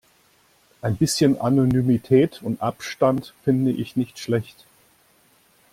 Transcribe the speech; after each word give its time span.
Ein 0.81 0.97
bisschen 0.97 1.39
Anonymität 1.39 2.41
und 2.41 2.63
Abstand 2.63 3.35
finde 3.43 3.69
ich 3.69 3.95
nicht 3.95 4.17
schlecht. 4.17 4.65